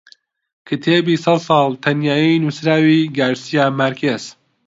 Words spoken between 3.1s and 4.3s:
گارسیا مارکێز